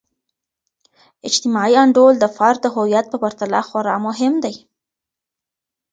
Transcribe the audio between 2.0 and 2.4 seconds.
د